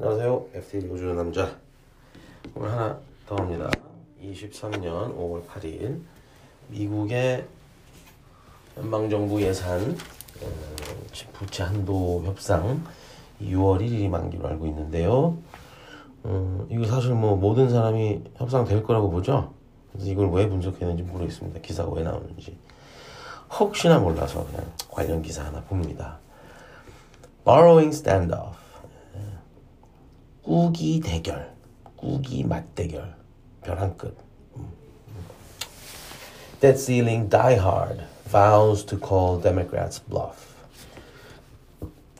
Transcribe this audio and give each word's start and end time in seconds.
안녕하세요. 0.00 0.46
FT 0.54 0.86
요주는 0.86 1.16
남자. 1.16 1.56
오늘 2.54 2.70
하나 2.70 3.00
더 3.26 3.34
합니다. 3.34 3.68
23년 4.22 5.12
5월 5.16 5.44
8일 5.44 6.00
미국의 6.68 7.44
연방정부 8.76 9.42
예산 9.42 9.80
어, 10.40 10.46
부채 11.32 11.64
한도 11.64 12.22
협상 12.24 12.80
6월 13.42 13.80
1일이 13.80 14.08
만기로 14.08 14.46
알고 14.46 14.68
있는데요. 14.68 15.36
어, 16.22 16.66
이거 16.70 16.86
사실 16.86 17.12
뭐 17.14 17.34
모든 17.34 17.68
사람이 17.68 18.22
협상될 18.36 18.84
거라고 18.84 19.10
보죠. 19.10 19.52
그래서 19.90 20.08
이걸 20.08 20.30
왜 20.30 20.48
분석했는지 20.48 21.02
모르겠습니다. 21.02 21.58
기사가 21.58 21.90
왜 21.90 22.04
나오는지. 22.04 22.56
혹시나 23.58 23.98
몰라서 23.98 24.46
그냥 24.46 24.64
관련 24.88 25.22
기사 25.22 25.44
하나 25.44 25.60
봅니다. 25.62 26.20
Borrowing 27.44 27.92
standoff. 27.92 28.67
꾸기 30.48 31.00
대결. 31.00 31.52
꾸기 31.94 32.42
맞대결. 32.42 33.14
별한 33.60 33.94
끗. 33.98 34.16
Debt 36.60 36.78
ceiling 36.82 37.28
die 37.28 37.58
hard. 37.58 38.02
Vows 38.32 38.86
to 38.86 38.98
call 38.98 39.42
Democrats 39.42 40.02
bluff. 40.06 40.48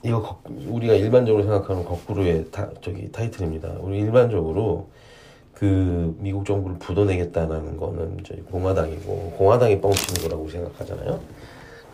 이거 0.03 0.21
거, 0.21 0.39
우리가 0.45 0.93
일반적으로 0.93 1.41
생각하는 1.41 1.83
거꾸로의 1.83 2.51
타, 2.51 2.69
저기 2.81 3.11
타이틀입니다. 3.11 3.77
우리 3.79 3.97
일반적으로 3.97 4.89
그 5.55 6.15
미국 6.19 6.45
정부를 6.45 6.77
부도내겠다는 6.77 7.77
거는 7.77 8.19
저희 8.27 8.41
공화당이고 8.41 9.37
공화당이 9.39 9.81
뻥치는 9.81 10.29
거라고 10.29 10.47
생각하잖아요. 10.47 11.19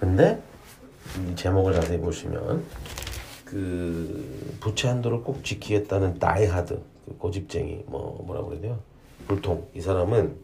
근데 0.02 0.42
이 1.32 1.36
제목을 1.38 1.74
자세히 1.76 1.98
보시면 1.98 2.66
그 3.46 4.58
부채 4.60 4.88
한도를 4.88 5.22
꼭 5.22 5.44
지키겠다는 5.44 6.20
다이하드 6.20 6.82
그 7.06 7.18
고집쟁이 7.18 7.84
뭐 7.86 8.22
뭐라고 8.26 8.48
그래야 8.48 8.62
돼요? 8.62 8.80
불통 9.28 9.68
이 9.74 9.82
사람은 9.82 10.36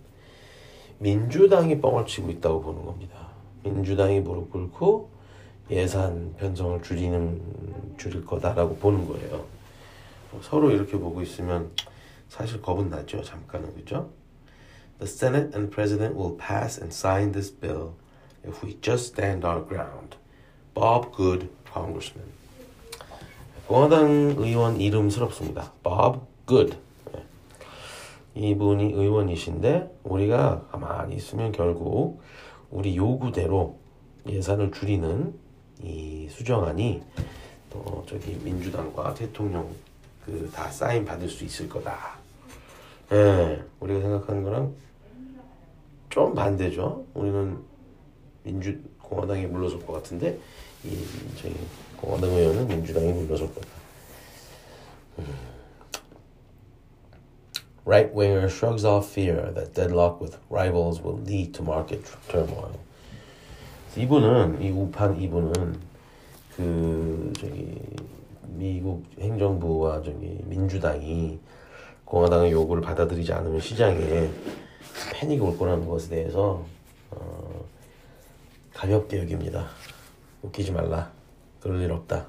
민주당이 0.99 1.81
뻥을 1.81 2.05
치고 2.05 2.29
있다고 2.29 2.61
보는 2.61 2.85
겁니다. 2.85 3.29
민주당이 3.63 4.21
무릎 4.21 4.51
꿇고 4.51 5.09
예산 5.71 6.35
편성을 6.37 6.83
줄이는 6.83 7.41
줄일 7.97 8.23
거다라고 8.25 8.75
보는 8.77 9.07
거예요. 9.07 9.45
서로 10.41 10.71
이렇게 10.71 10.97
보고 10.97 11.21
있으면 11.21 11.71
사실 12.29 12.61
겁은 12.61 12.89
나죠. 12.89 13.23
잠깐은 13.23 13.73
그죠? 13.75 14.09
The 14.99 15.09
Senate 15.09 15.55
and 15.55 15.73
President 15.73 16.15
will 16.15 16.37
pass 16.37 16.79
and 16.79 16.93
sign 16.93 17.31
this 17.31 17.51
bill 17.51 17.93
if 18.45 18.63
we 18.63 18.77
just 18.81 19.13
stand 19.13 19.45
our 19.45 19.65
ground. 19.67 20.17
Bob 20.73 21.11
Good, 21.15 21.49
Congressman. 21.65 22.40
공화당 23.71 24.35
의원 24.37 24.81
이름스럽습니다. 24.81 25.71
Bob 25.81 26.19
Good. 26.45 26.75
이분이 28.35 28.91
의원이신데 28.91 29.99
우리가 30.03 30.67
가만히 30.69 31.15
있으면 31.15 31.53
결국 31.53 32.19
우리 32.69 32.97
요구대로 32.97 33.77
예산을 34.27 34.73
줄이는 34.73 35.33
이 35.81 36.27
수정안이 36.29 37.01
또 37.69 38.03
저기 38.09 38.37
민주당과 38.43 39.13
대통령 39.13 39.69
그 40.25 40.51
다 40.53 40.69
사인 40.69 41.05
받을 41.05 41.29
수 41.29 41.45
있을 41.45 41.69
거다. 41.69 42.17
예, 43.13 43.63
우리가 43.79 44.01
생각하는 44.01 44.43
거랑 44.43 44.73
좀 46.09 46.35
반대죠. 46.35 47.05
우리는 47.13 47.57
민주 48.43 48.77
공화당이 49.01 49.45
물러설 49.45 49.79
것 49.85 49.93
같은데 49.93 50.37
이 50.83 50.89
저희 51.41 51.55
공화당 51.97 52.31
의원은 52.31 52.67
민주당이 52.67 53.10
물러설 53.31 53.53
거다. 53.53 53.67
음. 55.19 55.25
Right 57.85 58.13
winger 58.13 58.47
shrugs 58.47 58.85
off 58.85 59.09
fear 59.09 59.53
that 59.53 59.73
deadlock 59.73 60.21
with 60.21 60.37
rivals 60.49 61.01
will 61.01 61.19
lead 61.25 61.53
to 61.53 61.63
market 61.63 62.03
turmoil. 62.29 62.77
이분은 63.97 64.61
이 64.61 64.69
우판 64.69 65.19
이분은 65.19 65.79
그 66.55 67.33
저기 67.39 67.79
미국 68.43 69.03
행정부와 69.19 70.03
저기 70.03 70.39
민주당이 70.45 71.39
공화당의 72.05 72.51
요구를 72.51 72.83
받아들이지 72.83 73.33
않으면 73.33 73.59
시장에 73.59 74.29
패닉이 75.13 75.41
올 75.41 75.57
거라는 75.57 75.87
것에 75.87 76.09
대해서 76.09 76.63
어, 77.09 77.65
가볍게 78.73 79.19
여깁니다. 79.19 79.69
웃기지 80.43 80.71
말라. 80.71 81.11
그럴 81.61 81.81
일 81.81 81.91
없다. 81.91 82.27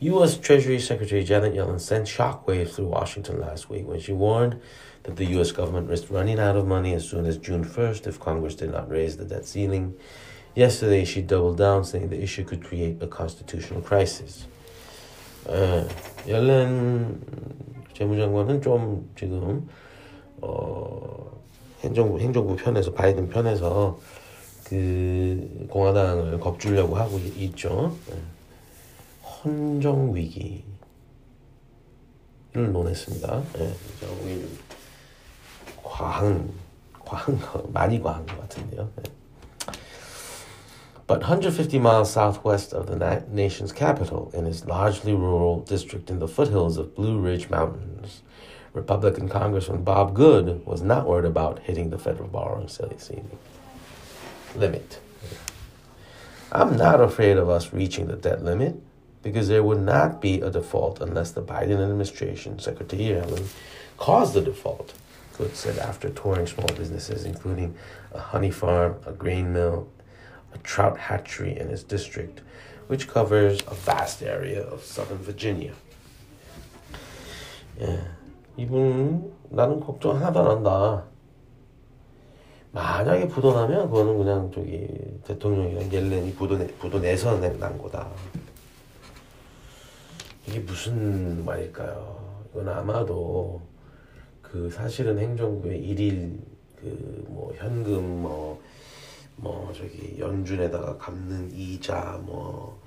U.S. 0.00 0.36
Treasury 0.36 0.78
Secretary 0.78 1.24
Janet 1.24 1.54
Yellen 1.54 1.80
sent 1.80 2.06
shockwaves 2.06 2.74
through 2.74 2.88
Washington 2.88 3.40
last 3.40 3.70
week 3.70 3.86
when 3.88 3.98
she 3.98 4.12
warned 4.12 4.60
that 5.04 5.16
the 5.16 5.24
U.S. 5.36 5.52
government 5.52 5.88
risked 5.88 6.10
running 6.10 6.38
out 6.38 6.54
of 6.54 6.66
money 6.66 6.92
as 6.92 7.08
soon 7.08 7.24
as 7.24 7.38
June 7.38 7.64
1st 7.64 8.06
if 8.06 8.20
Congress 8.20 8.54
did 8.54 8.72
not 8.72 8.90
raise 8.90 9.16
the 9.16 9.24
debt 9.24 9.46
ceiling. 9.46 9.94
Yesterday, 10.54 11.04
she 11.04 11.22
doubled 11.22 11.56
down, 11.56 11.84
saying 11.84 12.10
the 12.10 12.22
issue 12.22 12.44
could 12.44 12.62
create 12.62 13.02
a 13.02 13.06
constitutional 13.06 13.80
crisis. 13.80 14.46
에, 15.48 15.88
옐렌 16.26 17.20
재무장관은 17.94 18.60
좀 18.60 19.08
지금 19.16 19.68
어, 20.42 21.40
행정부 21.80 22.18
행정부 22.18 22.56
편에서 22.56 22.92
바이든 22.92 23.30
편에서 23.30 23.98
그 24.64 25.66
공화당을 25.70 26.40
겁주려고 26.40 26.96
하고 26.96 27.18
있죠. 27.18 27.96
에. 28.10 28.36
헌정 29.40 30.14
위기를 30.14 30.62
논했습니다. 32.54 33.42
예, 33.58 33.74
우리 34.22 34.48
과한, 35.82 36.50
과한 37.04 37.40
거, 37.40 37.62
많이 37.72 38.00
과한 38.00 38.26
것 38.26 38.40
같은데요. 38.40 38.88
예. 38.98 39.02
But 41.06 41.22
150 41.22 41.78
miles 41.78 42.10
southwest 42.10 42.74
of 42.74 42.86
the 42.86 42.96
na- 42.96 43.22
nation's 43.30 43.70
capital, 43.72 44.28
in 44.34 44.44
its 44.44 44.66
largely 44.66 45.14
rural 45.14 45.60
district 45.60 46.10
in 46.10 46.18
the 46.18 46.26
foothills 46.26 46.76
of 46.76 46.96
Blue 46.96 47.20
Ridge 47.20 47.48
Mountains, 47.48 48.22
Republican 48.74 49.28
Congressman 49.28 49.84
Bob 49.84 50.14
Good 50.14 50.66
was 50.66 50.82
not 50.82 51.06
worried 51.06 51.24
about 51.24 51.60
hitting 51.60 51.90
the 51.90 51.98
federal 51.98 52.28
borrowing 52.28 52.66
ceiling 52.66 53.30
limit. 54.56 54.98
I'm 56.50 56.76
not 56.76 57.00
afraid 57.00 57.36
of 57.38 57.48
us 57.48 57.72
reaching 57.72 58.08
the 58.08 58.16
debt 58.16 58.42
limit 58.42 58.74
because 59.22 59.48
there 59.48 59.62
would 59.62 59.80
not 59.80 60.20
be 60.20 60.40
a 60.40 60.50
default 60.50 61.00
unless 61.00 61.32
the 61.32 61.42
Biden 61.42 61.82
administration, 61.82 62.58
Secretary 62.58 63.04
Yellen, 63.04 63.46
caused 63.98 64.34
the 64.34 64.40
default, 64.40 64.94
Good 65.36 65.54
said 65.54 65.78
after 65.78 66.08
touring 66.08 66.46
small 66.46 66.68
businesses, 66.76 67.24
including 67.24 67.74
a 68.12 68.20
honey 68.20 68.50
farm, 68.50 68.96
a 69.04 69.12
grain 69.12 69.52
mill, 69.52 69.88
a 70.54 70.58
trout 70.58 70.96
hatchery 70.96 71.58
in 71.58 71.68
his 71.68 71.82
district, 71.82 72.40
which 72.86 73.06
covers 73.08 73.60
a 73.66 73.74
vast 73.74 74.22
area 74.22 74.62
of 74.62 74.82
southern 74.82 75.18
Virginia. 75.18 75.74
예, 77.80 78.00
이분 78.56 79.30
나는 79.50 79.80
걱정 79.80 80.16
하나도 80.16 80.40
안 80.40 80.46
한다. 80.46 81.04
만약에 82.72 83.28
부도나면 83.28 83.90
그거는 83.90 84.18
그냥 84.18 84.50
저기 84.54 84.88
대통령이랑 85.24 85.92
옐렌이 85.92 86.34
부도 86.34 86.56
부도 86.78 86.98
내서 86.98 87.38
난 87.38 87.76
거다. 87.76 88.08
이게 90.51 90.59
무슨 90.59 91.45
말일까요? 91.45 92.43
이건 92.51 92.67
아마도 92.67 93.61
그 94.41 94.69
사실은 94.69 95.17
행정부의 95.17 95.79
일일 95.81 96.39
그 96.75 97.23
뭐 97.29 97.53
현금 97.55 98.21
뭐뭐 98.23 98.61
뭐 99.37 99.71
저기 99.73 100.17
연준에다가 100.19 100.97
갚는 100.97 101.51
이자 101.53 102.19
뭐 102.25 102.81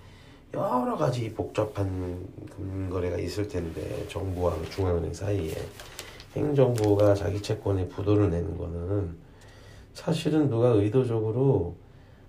여러 0.52 0.94
가지 0.96 1.32
복잡한 1.32 2.26
금거래가 2.54 3.16
있을 3.18 3.48
텐데 3.48 4.06
정부와 4.08 4.54
중앙은행 4.70 5.14
사이에 5.14 5.54
행정부가 6.36 7.14
자기 7.14 7.40
채권에 7.40 7.88
부도를 7.88 8.28
내는 8.30 8.58
거는 8.58 9.16
사실은 9.94 10.50
누가 10.50 10.68
의도적으로 10.68 11.76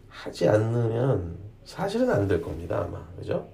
하지 0.08 0.48
않으면 0.48 1.38
사실은 1.66 2.10
안 2.10 2.28
될 2.28 2.42
겁니다 2.42 2.84
아마 2.88 3.06
그죠? 3.18 3.50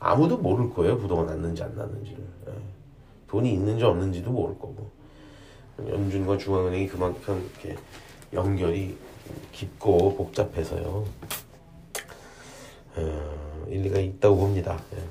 아무도 0.00 0.38
모를 0.38 0.70
거예요. 0.70 0.98
부도가 0.98 1.24
났는지 1.24 1.62
안 1.62 1.74
났는지를. 1.76 2.18
예. 2.48 2.52
돈이 3.26 3.52
있는지 3.52 3.84
없는지도 3.84 4.30
모를 4.30 4.54
거고. 4.58 4.90
연준과 5.86 6.38
중앙은행이 6.38 6.88
그만큼 6.88 7.48
이렇게 7.52 7.76
연결이 8.32 8.96
깊고 9.52 10.16
복잡해서요. 10.16 11.04
예, 12.98 13.20
일리가 13.68 13.98
있다고 14.00 14.36
봅니다. 14.36 14.80
예. 14.94 15.02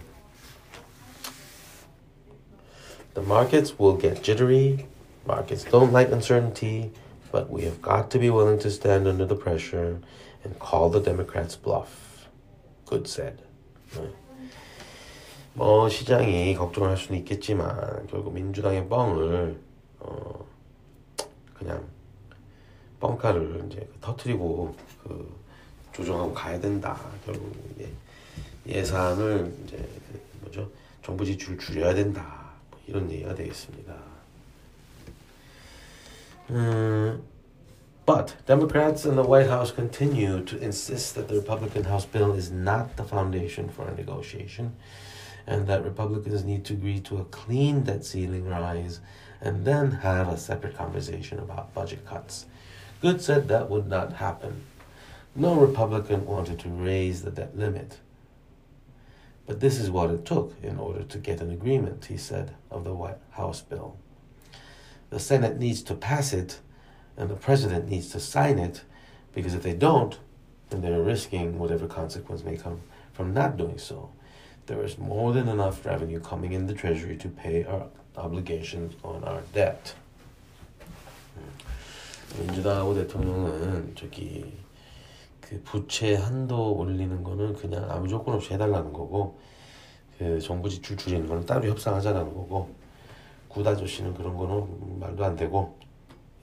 The 3.13 3.25
markets 3.25 3.74
will 3.80 4.00
get 4.00 4.22
jittery. 4.22 4.86
Markets 5.25 5.66
don't 5.66 5.92
like 5.92 6.12
uncertainty, 6.12 6.92
but 7.31 7.50
we 7.50 7.63
have 7.63 7.81
got 7.81 8.10
to 8.12 8.19
be 8.19 8.30
willing 8.30 8.60
to 8.60 8.69
stand 8.69 9.07
under 9.07 9.25
the 9.25 9.36
pressure 9.36 10.00
and 10.44 10.60
call 10.60 10.90
the 10.90 11.01
Democrats 11.01 11.56
bluff. 11.56 12.28
Good 12.86 13.07
said. 13.07 13.42
예. 13.95 14.12
뭐 15.57 15.89
시장이 15.89 16.54
걱정할 16.54 16.95
수는 16.95 17.18
있겠지만 17.21 18.06
결국 18.12 18.31
민주당의 18.31 18.88
뻥을 18.88 19.59
어 19.98 20.45
그냥 21.56 21.83
뻥카를 23.00 23.65
이제 23.68 23.89
터트리고 24.00 24.75
그 25.04 25.36
조정하고 25.94 26.31
가야 26.31 26.59
된다. 26.59 27.01
결국 27.25 27.51
이제 27.74 27.89
예산을 28.68 29.51
이제 29.65 29.77
그 29.77 30.21
뭐죠 30.42 30.69
정부 31.04 31.25
지출을 31.25 31.57
줄여야 31.57 31.95
된다. 31.95 32.51
뭐 32.69 32.80
이런 32.86 33.09
얘기가 33.09 33.33
되겠습니다. 33.33 33.95
음, 36.51 37.24
but 38.06 38.36
Democrats 38.45 39.07
in 39.07 39.15
the 39.15 39.27
White 39.27 39.50
House 39.50 39.74
continue 39.74 40.45
to 40.45 40.56
insist 40.62 41.15
that 41.15 41.27
the 41.27 41.39
Republican 41.39 41.86
House 41.86 42.06
bill 42.06 42.38
is 42.38 42.51
not 42.51 42.95
the 42.95 43.04
foundation 43.04 43.69
for 43.69 43.89
a 43.89 43.95
negotiation, 43.95 44.74
and 45.48 45.66
that 45.66 45.84
Republicans 45.84 46.44
need 46.44 46.66
to 46.66 46.74
agree 46.74 47.00
to 47.00 47.18
a 47.18 47.26
clean 47.26 47.84
debt 47.84 48.04
ceiling 48.04 48.46
rise 48.46 49.00
and 49.42 49.66
then 49.66 49.92
have 49.92 50.28
a 50.28 50.38
separate 50.38 50.76
conversation 50.76 51.40
about 51.40 51.74
budget 51.74 52.06
cuts. 52.06 52.46
Good 53.02 53.22
said 53.22 53.48
that 53.48 53.70
would 53.70 53.88
not 53.88 54.14
happen. 54.14 54.64
No 55.36 55.54
Republican 55.56 56.26
wanted 56.26 56.60
to 56.60 56.70
raise 56.70 57.22
the 57.22 57.32
debt 57.32 57.58
limit. 57.58 58.00
But 59.46 59.62
this 59.62 59.80
is 59.80 59.90
what 59.90 60.10
it 60.10 60.26
took 60.26 60.54
in 60.62 60.78
order 60.78 61.04
to 61.04 61.18
get 61.18 61.40
an 61.40 61.52
agreement, 61.52 62.06
he 62.06 62.18
said, 62.18 62.56
of 62.70 62.84
the 62.84 62.94
White 62.94 63.20
House 63.32 63.62
bill. 63.62 63.98
The 65.10 65.20
Senate 65.20 65.58
needs 65.58 65.82
to 65.84 65.94
pass 65.96 66.34
it, 66.34 66.60
and 67.16 67.30
the 67.30 67.36
President 67.36 67.88
needs 67.88 68.10
to 68.10 68.20
sign 68.20 68.60
it, 68.60 68.82
because 69.34 69.54
if 69.54 69.64
they 69.64 69.74
don't, 69.74 70.20
then 70.70 70.82
they're 70.82 71.02
risking 71.02 71.58
whatever 71.58 71.88
consequence 71.88 72.44
may 72.44 72.58
come 72.58 72.82
from 73.14 73.34
not 73.34 73.56
doing 73.56 73.78
so. 73.78 74.12
There 74.68 74.84
is 74.84 75.00
more 75.00 75.31
than 75.31 75.48
enough 75.48 75.86
revenue 75.86 76.19
coming 76.19 76.52
in 76.52 76.68
the 76.68 76.75
Treasury 76.75 77.18
to 77.19 77.30
pay 77.30 77.64
our 77.64 77.88
obligations 78.18 78.98
on 79.02 79.24
our 79.24 79.42
debt. 79.54 79.96
민주당하고 82.38 82.94
대통령은 82.94 83.96
저기 83.96 84.44
그 85.40 85.62
부채 85.64 86.16
한도 86.16 86.74
올리는 86.74 87.24
거는 87.24 87.54
그냥 87.54 87.90
아무 87.90 88.10
조건 88.10 88.36
없이 88.36 88.54
해달라는 88.54 88.92
거고 88.92 89.40
그 90.18 90.38
정부 90.42 90.69
지출 90.69 90.98
줄이는 90.98 91.28
거는 91.28 91.46
따로 91.46 91.66
협상하자라는 91.69 92.34
거고 92.34 92.69
구 93.48 93.62
아저씨는 93.62 94.14
그런 94.16 94.36
거는 94.36 95.00
말도 95.00 95.24
안 95.24 95.38
되고 95.38 95.78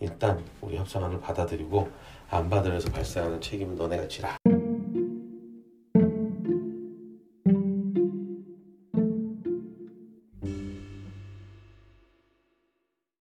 일단 0.00 0.42
우리 0.62 0.78
협상안을 0.78 1.20
받아들이고 1.20 1.90
안 2.30 2.48
받아들여서 2.48 2.90
발생하는 2.90 3.42
책임은 3.42 3.76
너네가 3.76 4.08
지라. 4.08 4.38